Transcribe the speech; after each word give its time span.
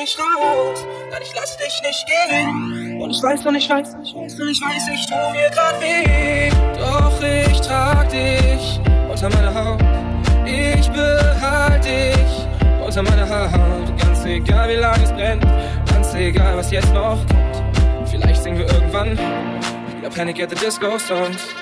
nicht 0.00 0.18
raus, 0.18 0.86
nein, 1.10 1.20
ich 1.22 1.32
lass 1.34 1.56
dich 1.58 1.82
nicht 1.82 2.06
gehen. 2.06 3.00
Und 3.00 3.10
ich 3.10 3.22
weiß, 3.22 3.44
und 3.44 3.54
ich 3.54 3.68
weiß, 3.68 3.88
ich 4.02 4.14
weiß, 4.14 4.40
und 4.40 4.48
ich 4.48 4.60
weiß, 4.60 4.88
ich 4.94 5.06
tu 5.06 5.14
mir 5.32 5.50
grad 5.50 5.80
weh. 5.80 6.50
Doch 6.78 7.22
ich 7.22 7.60
trag 7.60 8.08
dich 8.08 8.80
unter 9.10 9.28
meiner 9.28 9.54
Haut, 9.54 9.80
ich 10.46 10.88
behalte 10.90 11.88
dich 11.88 12.82
unter 12.84 13.02
meiner 13.02 13.28
Haut. 13.28 13.98
Ganz 13.98 14.24
egal, 14.24 14.70
wie 14.70 14.74
lange 14.74 15.04
es 15.04 15.12
brennt, 15.12 15.44
ganz 15.92 16.14
egal, 16.14 16.56
was 16.56 16.70
jetzt 16.70 16.92
noch 16.94 17.18
kommt. 17.26 18.08
Vielleicht 18.08 18.42
singen 18.42 18.58
wir 18.58 18.72
irgendwann 18.72 19.18
wieder 19.98 20.10
Panic 20.10 20.42
at 20.42 20.50
the 20.50 20.56
Disco 20.56 20.98
Songs. 20.98 21.59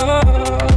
oh. 0.00 0.22
oh. 0.24 0.71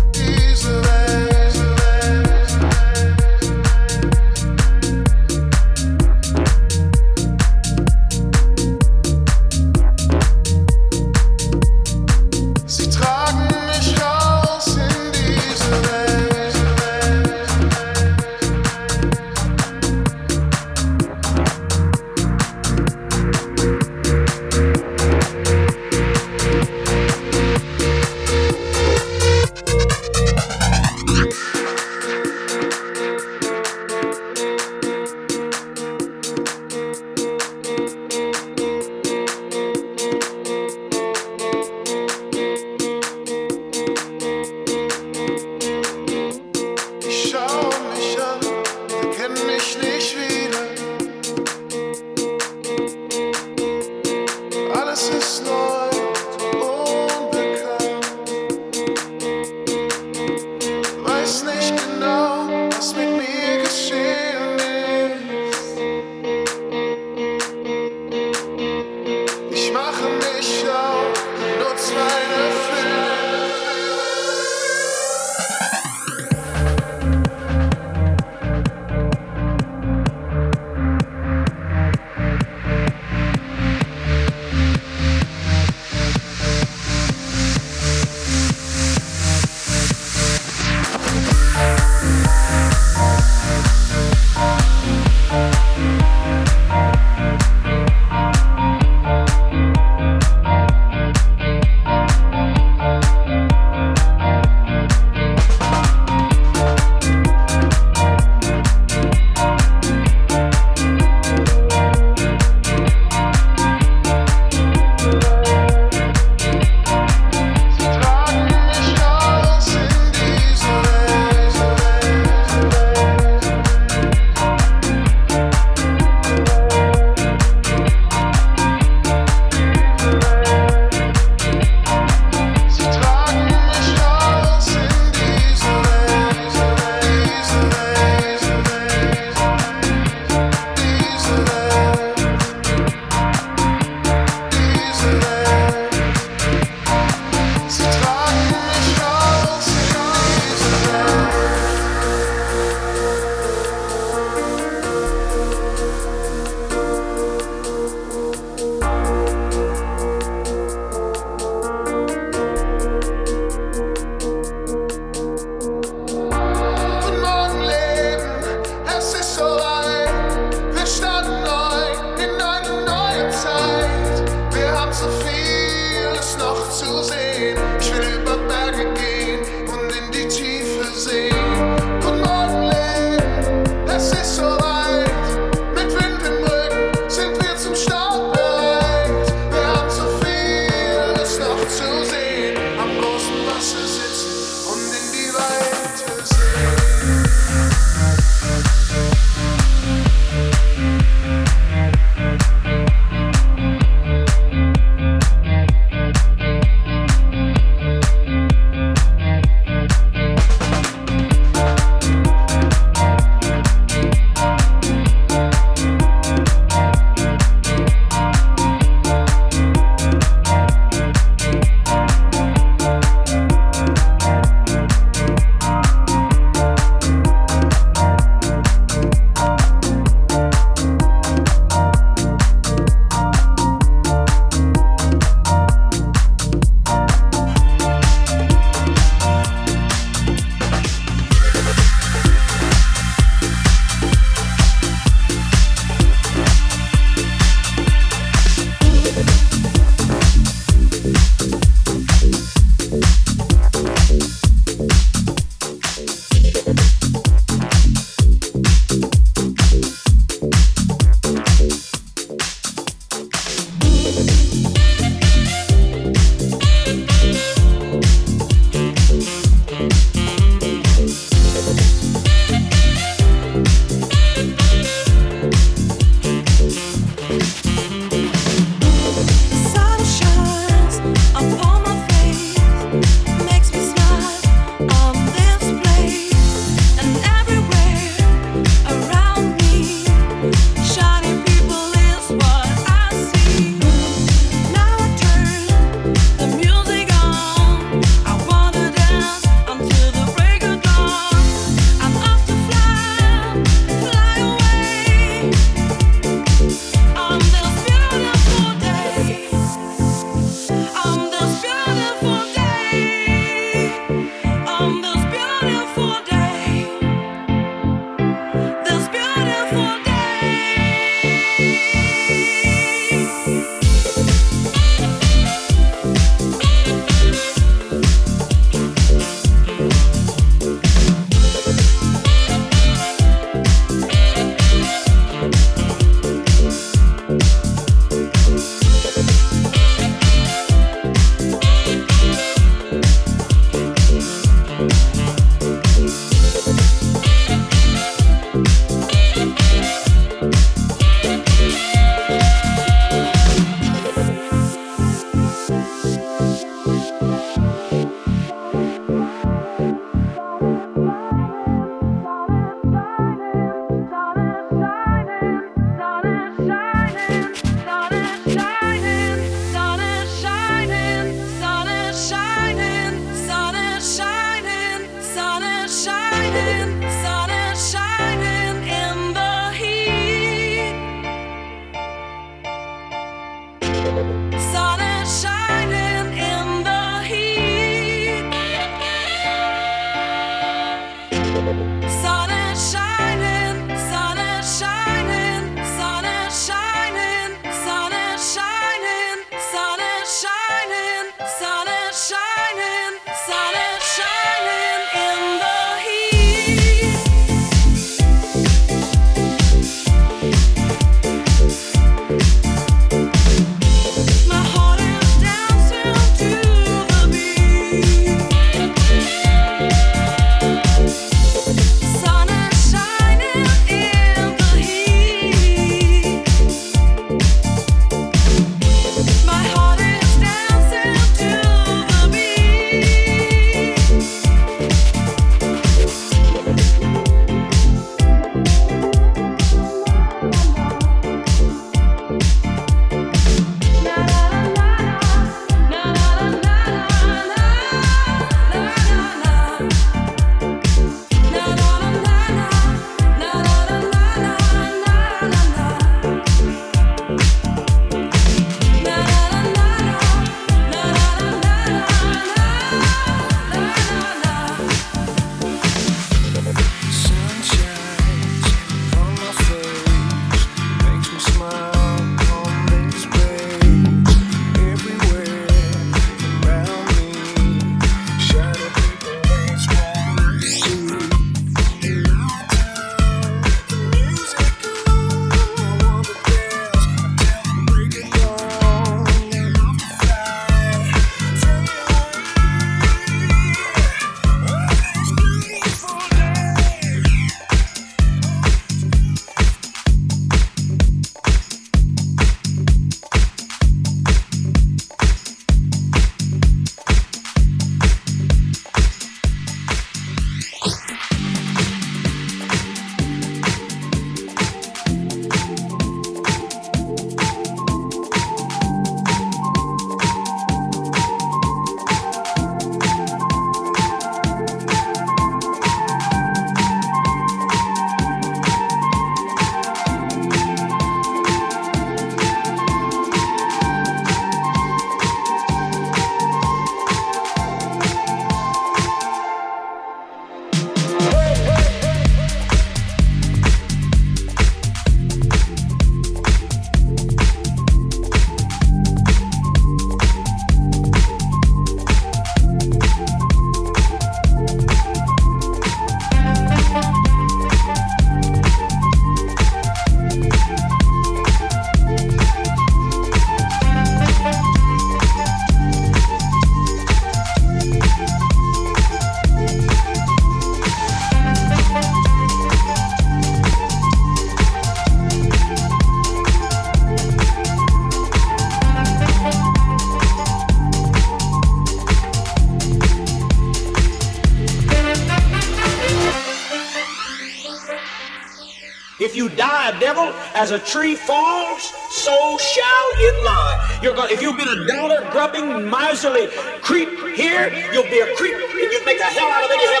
As 590.61 590.69
a 590.69 590.77
tree 590.77 591.15
falls, 591.15 591.81
so 592.11 592.37
shall 592.59 593.07
it 593.17 593.43
lie. 593.43 593.99
You're 594.03 594.13
going 594.13 594.29
if 594.29 594.43
you've 594.43 594.57
been 594.57 594.67
a 594.67 594.85
dollar 594.85 595.27
grubbing, 595.31 595.89
miserly 595.89 596.49
creep 596.83 597.09
here, 597.33 597.73
you'll 597.91 598.03
be 598.03 598.19
a 598.19 598.35
creep 598.35 598.53
and 598.53 598.91
you'll 598.93 599.03
make 599.03 599.19
a 599.19 599.23
hell 599.23 599.49
out 599.49 599.63
of 599.63 599.71
heaven 599.71 600.00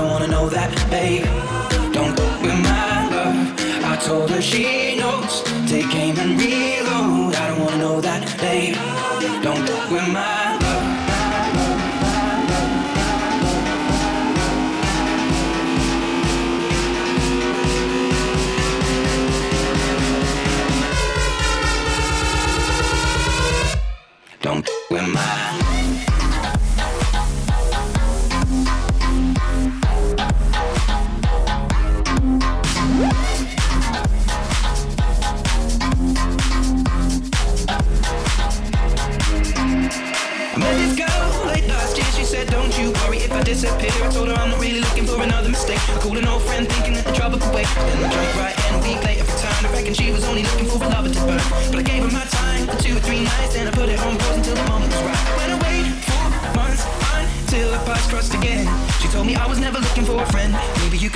don't 0.00 0.10
wanna 0.10 0.28
know 0.28 0.48
that, 0.48 0.70
babe. 0.90 1.24
Don't 1.92 2.16
with 2.40 2.58
my 2.64 3.08
love. 3.14 3.36
I 3.84 3.96
told 3.96 4.30
her 4.30 4.40
she 4.40 4.96
knows. 4.98 5.42
Take 5.68 5.94
aim 5.94 6.18
and 6.18 6.40
read. 6.40 6.69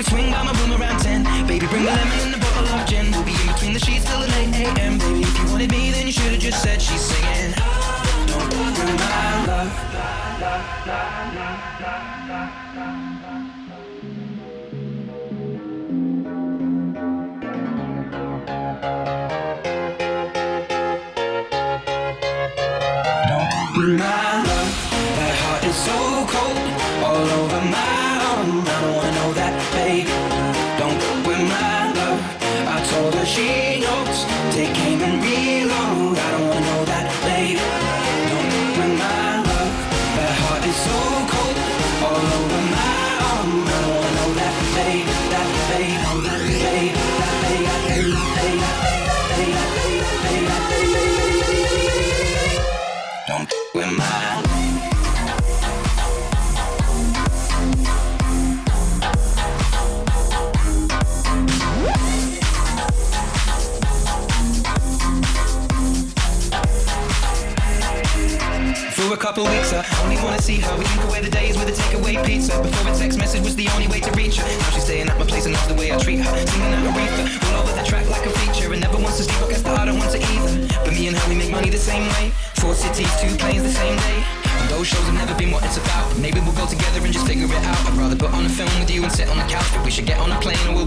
Could 0.05 0.11
swing 0.11 0.30
by 0.30 0.42
my 0.42 0.52
room 0.61 0.80
around 0.80 1.00
ten. 1.00 1.22
Baby, 1.46 1.66
bring 1.66 1.84
the 1.84 1.90
lemon 1.90 2.18
and 2.20 2.34
the 2.34 2.38
bottle 2.38 2.68
of 2.68 2.86
gin. 2.86 3.11
We'll 3.11 3.24
be 3.24 3.32
in 3.32 3.46
between 3.52 3.72
the 3.72 3.80
sheets 3.80 4.05
till 4.05 4.20
the 4.20 4.28
late 4.28 4.55
a.m. 4.55 4.98
Baby, 4.98 5.20
if 5.22 5.38
you 5.38 5.46
wanted 5.50 5.70
me, 5.70 5.90
then 5.90 6.07
you 6.07 6.12
should've 6.12 6.40
just 6.40 6.62
said 6.62 6.80
she's 6.80 7.00
singing. 7.00 7.55
Don't 8.26 8.48
bring 8.48 8.96
my 8.96 9.46
love. 9.46 9.74
See 70.45 70.61
her. 70.61 70.76
We 70.76 70.84
drink 70.84 71.05
away 71.09 71.20
the 71.24 71.30
days 71.32 71.57
with 71.57 71.72
a 71.72 71.72
takeaway 71.72 72.20
pizza. 72.20 72.61
Before 72.61 72.92
a 72.92 72.95
text 72.95 73.16
message 73.16 73.40
was 73.40 73.57
the 73.57 73.66
only 73.72 73.88
way 73.88 74.01
to 74.01 74.12
reach 74.12 74.36
her. 74.36 74.45
Now 74.45 74.70
she's 74.76 74.84
staying 74.84 75.09
at 75.09 75.16
my 75.18 75.24
place 75.24 75.47
and 75.47 75.55
loves 75.55 75.68
the 75.68 75.74
way 75.74 75.88
I 75.90 75.97
treat 75.97 76.20
her. 76.20 76.32
Singing 76.47 76.74
out 76.76 76.84
Aretha, 76.92 77.24
all 77.49 77.64
over 77.64 77.72
the 77.72 77.84
track 77.88 78.05
like 78.11 78.26
a 78.26 78.32
feature. 78.45 78.70
And 78.72 78.82
never 78.84 78.99
wants 79.01 79.16
to 79.16 79.24
sleep, 79.24 79.40
I 79.40 79.49
guess 79.49 79.62
that 79.62 79.80
I 79.80 79.86
don't 79.86 79.97
want 79.97 80.12
to 80.12 80.20
either. 80.20 80.68
But 80.84 80.92
me 80.92 81.09
and 81.09 81.16
her, 81.16 81.24
we 81.32 81.36
make 81.40 81.51
money 81.51 81.70
the 81.70 81.80
same 81.80 82.05
way. 82.20 82.28
Four 82.61 82.74
cities, 82.74 83.09
two 83.24 83.32
planes 83.40 83.64
the 83.64 83.72
same 83.72 83.97
day. 83.97 84.20
And 84.61 84.68
those 84.68 84.86
shows 84.86 85.05
have 85.09 85.16
never 85.16 85.32
been 85.32 85.51
what 85.51 85.64
it's 85.64 85.80
about. 85.80 86.12
Maybe 86.20 86.40
we'll 86.45 86.53
go 86.61 86.68
together 86.68 87.01
and 87.01 87.12
just 87.12 87.26
figure 87.26 87.49
it 87.49 87.64
out. 87.64 87.80
I'd 87.88 87.97
rather 87.97 88.16
put 88.16 88.32
on 88.36 88.45
a 88.45 88.53
film 88.53 88.68
with 88.76 88.92
you 88.92 89.01
and 89.01 89.12
sit 89.12 89.32
on 89.32 89.40
the 89.40 89.49
couch. 89.49 89.64
But 89.72 89.82
we 89.84 89.90
should 89.90 90.05
get 90.05 90.20
on 90.20 90.28
a 90.28 90.38
plane 90.45 90.61
or 90.68 90.76
we'll 90.76 90.84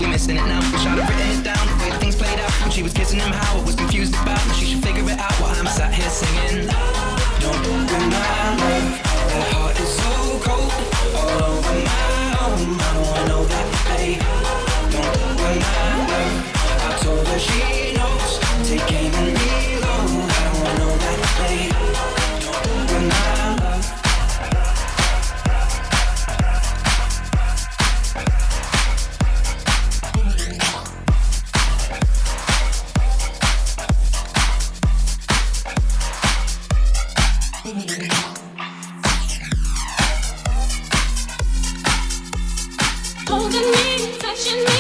Watching 44.38 44.64
me. 44.66 44.76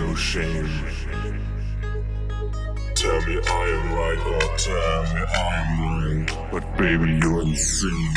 no 0.00 0.14
shame. 0.14 0.68
Tell 2.94 3.20
me 3.26 3.36
I 3.46 3.64
am 3.76 3.86
right 4.00 4.22
or 4.32 4.56
tell 4.56 5.02
me 5.14 5.20
I 5.20 5.50
am 5.60 5.70
wrong, 5.80 6.48
but 6.50 6.64
baby 6.78 7.18
you're 7.22 7.42
insane. 7.42 8.14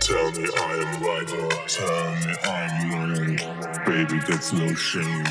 Tell 0.00 0.30
me 0.32 0.48
I 0.56 0.72
am 0.84 1.02
right 1.02 1.30
or 1.40 1.50
tell 1.68 2.08
me 2.22 2.32
I'm 2.56 2.74
wrong, 2.92 3.36
baby 3.86 4.18
that's 4.26 4.52
no 4.52 4.72
shame. 4.74 5.24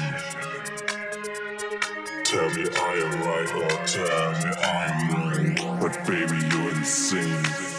Tell 2.24 2.50
me 2.56 2.66
I 2.90 2.94
am 3.06 3.14
right 3.30 3.52
or 3.64 3.74
tell 3.96 4.32
me 4.42 4.50
I'm 4.76 4.98
wrong, 5.12 5.80
but 5.82 5.94
baby 6.06 6.38
you're 6.52 6.70
insane. 6.78 7.79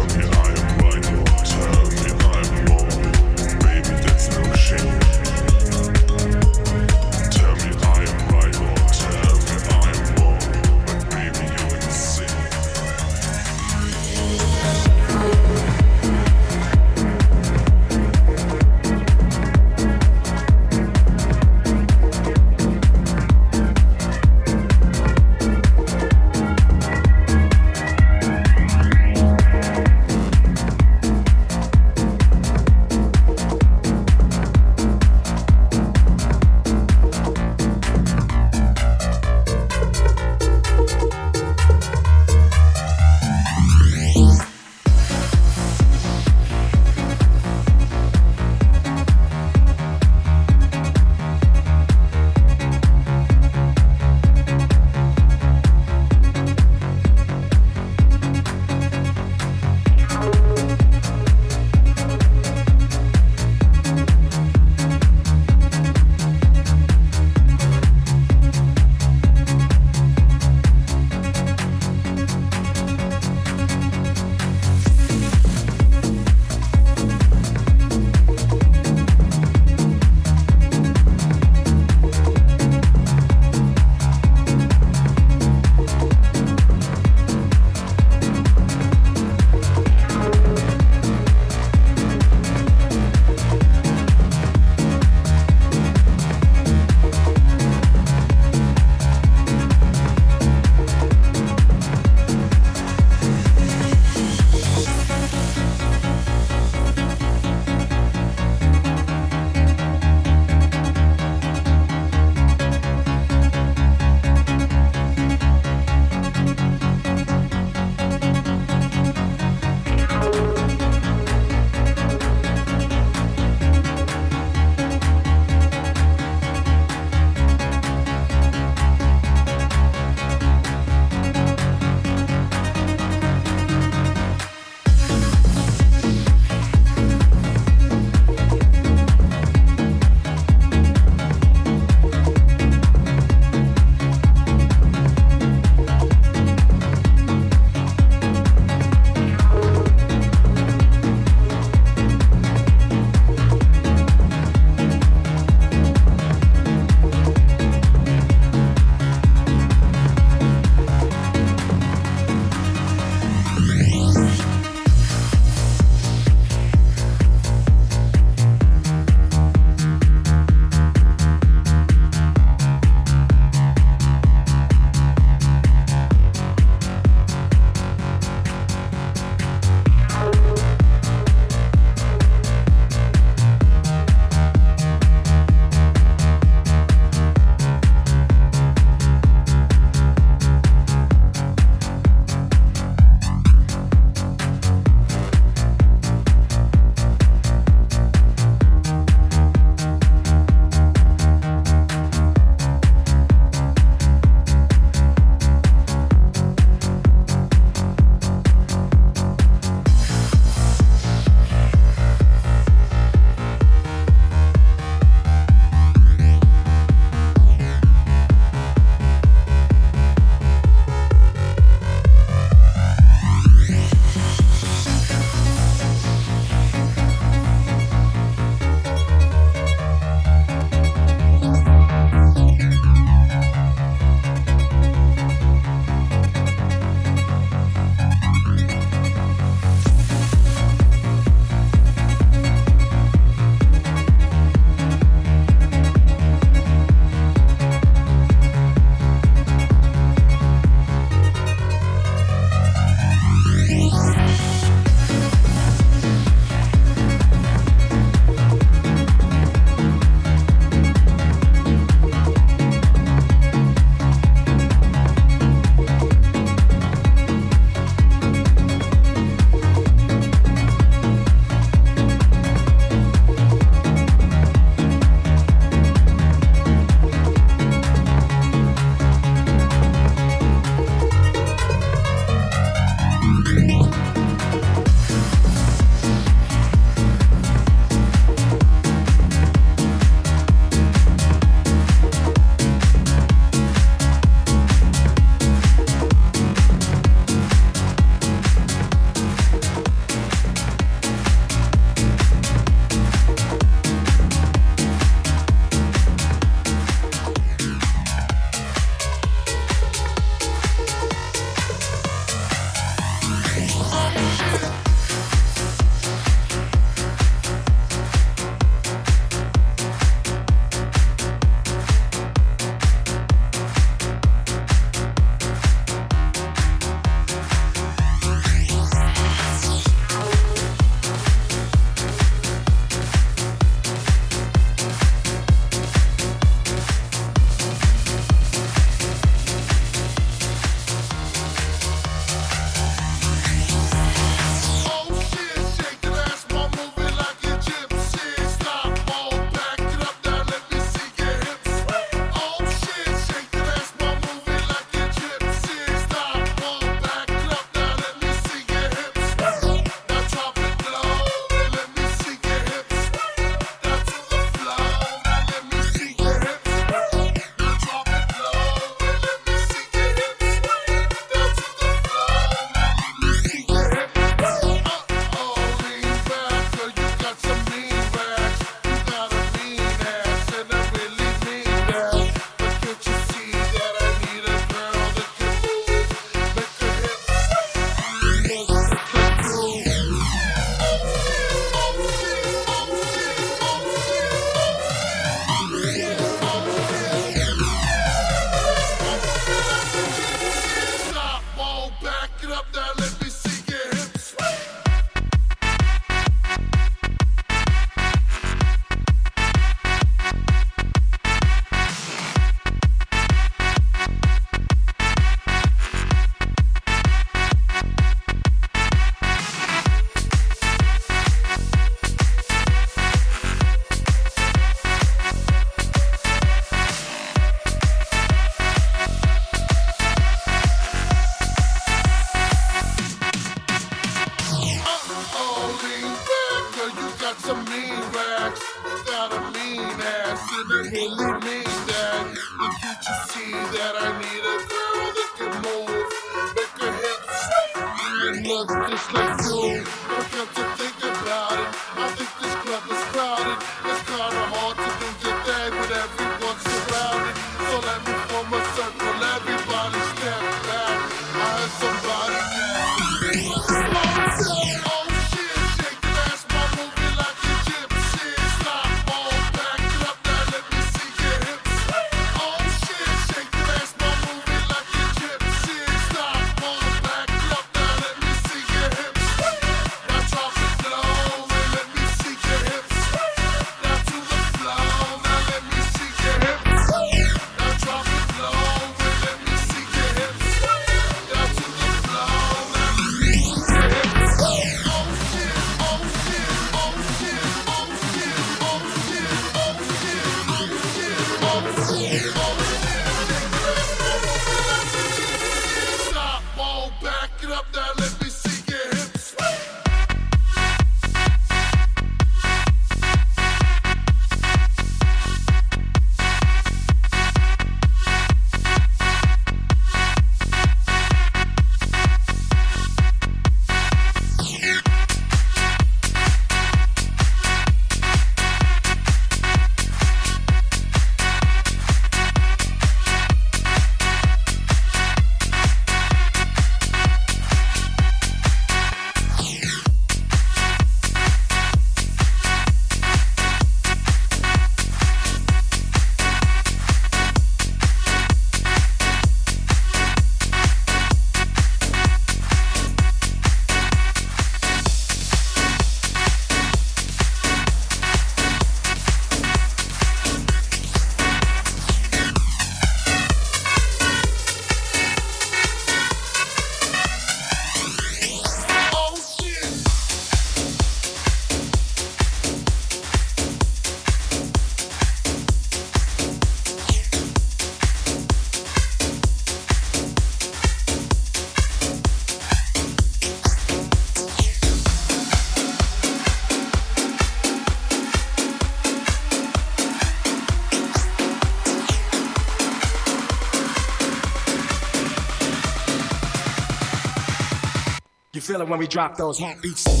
Feel 598.51 598.61
it 598.61 598.67
when 598.67 598.79
we 598.79 598.87
drop 598.87 599.15
those 599.15 599.39
hot 599.39 599.61
beats. 599.61 600.00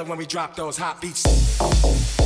It 0.00 0.08
when 0.08 0.18
we 0.18 0.26
drop 0.26 0.56
those 0.56 0.76
hot 0.76 1.00
beats. 1.00 2.19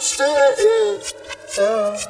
understand. 0.00 0.56
Yeah. 0.58 0.98
yeah. 1.58 2.09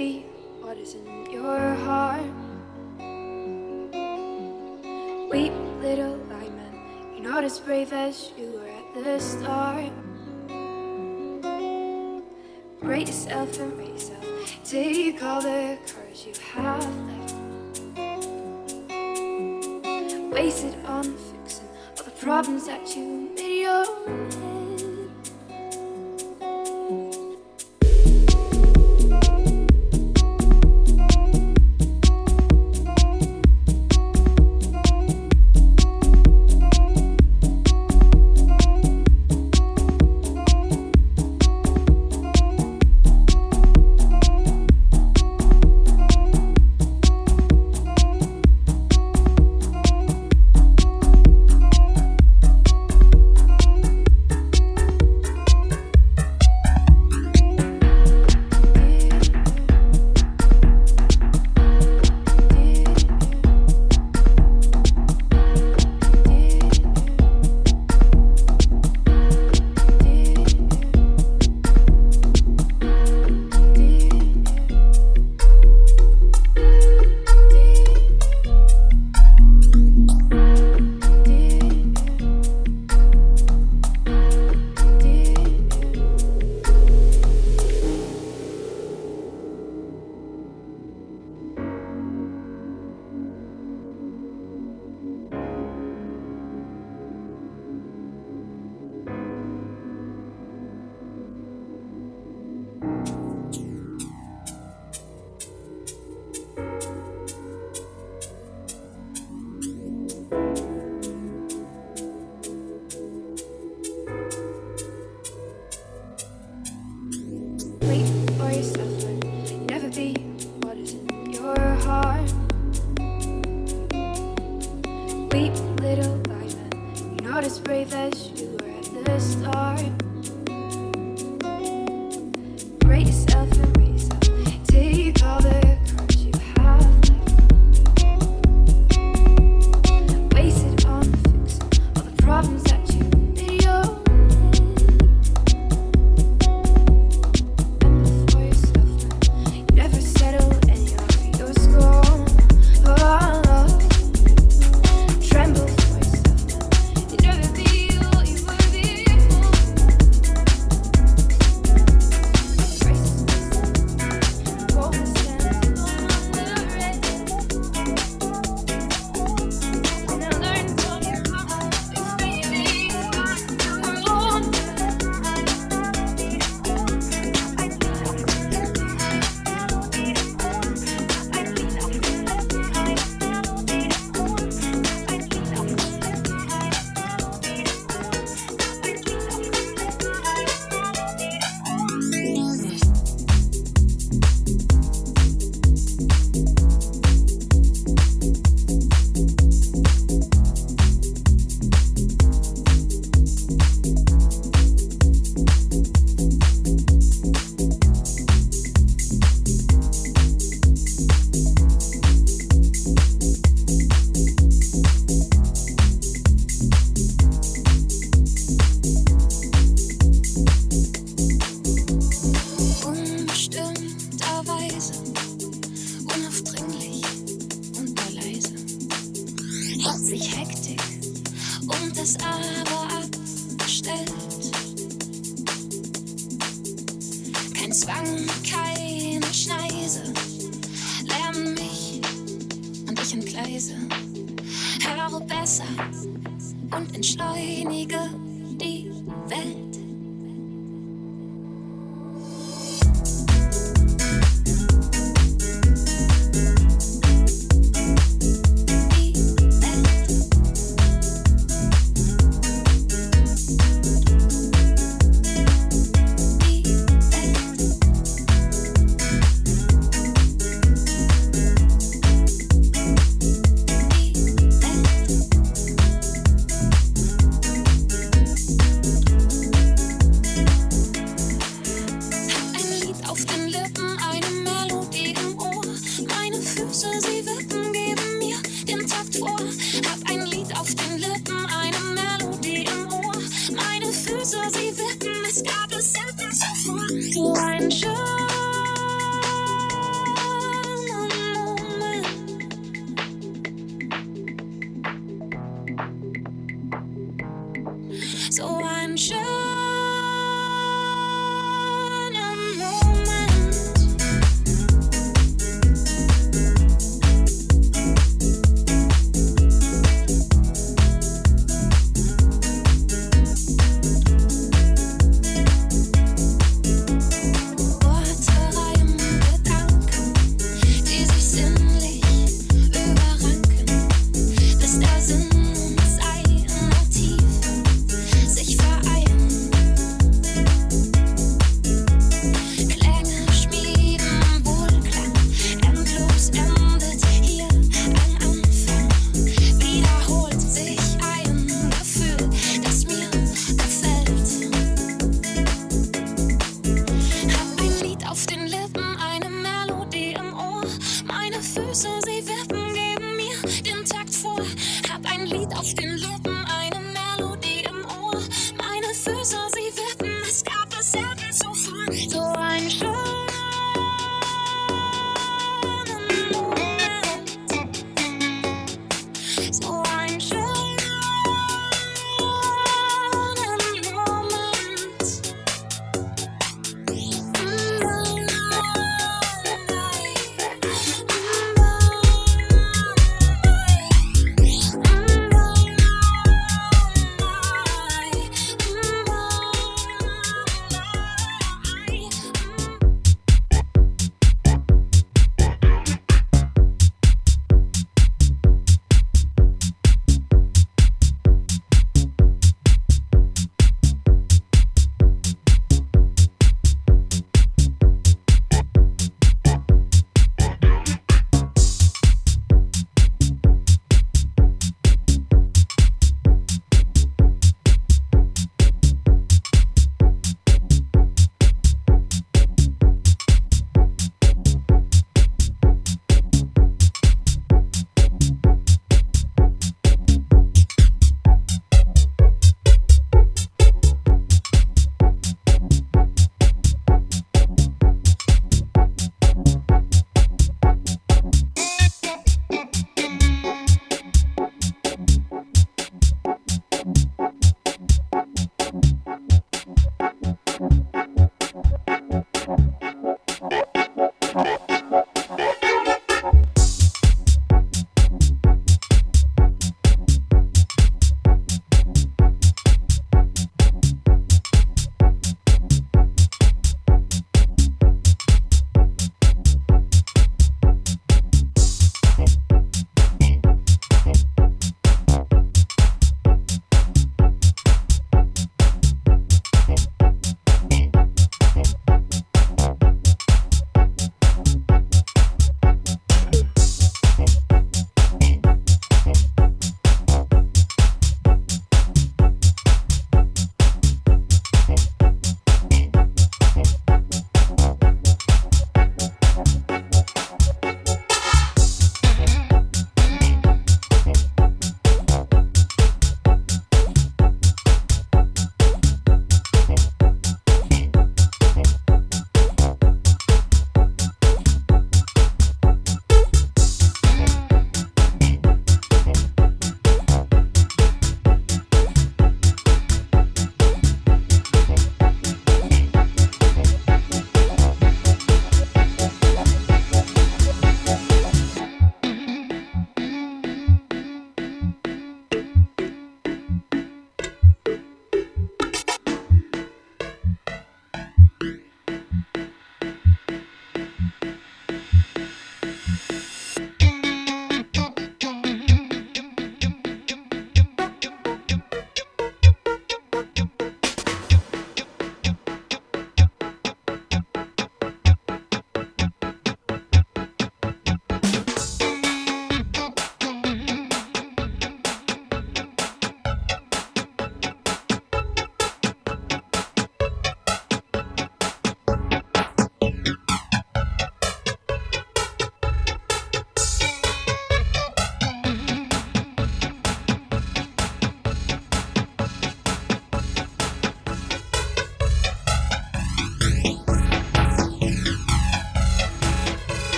be 0.00 0.24
what 0.62 0.78
is 0.78 0.94
in 0.94 1.30
your 1.30 1.74
heart. 1.84 2.22
Weep, 5.30 5.52
little 5.82 6.16
lineman, 6.30 6.74
you're 7.12 7.28
not 7.32 7.44
as 7.44 7.58
brave 7.58 7.92
as 7.92 8.30
you 8.38 8.46
were 8.56 8.70
at 8.80 8.86
the 8.94 9.20
start. 9.20 9.92
Break 12.80 13.08
yourself 13.08 13.60
and 13.60 13.76
break 13.76 13.92
yourself, 13.92 14.24
take 14.64 15.22
all 15.22 15.42
the 15.42 15.76
courage 15.90 16.20
you 16.28 16.34
have 16.54 16.86
left. 17.08 17.34
Wasted 20.32 20.74
on 20.86 21.04
fixing 21.28 21.68
all 21.98 22.04
the 22.04 22.14
problems 22.24 22.64
that 22.64 22.96
you 22.96 23.04
made 23.36 23.62
your 23.64 23.84
own. 24.08 24.59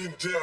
Fucking 0.00 0.30
down. 0.30 0.39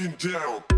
Fucking 0.00 0.30
down. 0.30 0.69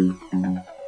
Mm-hmm. 0.00 0.79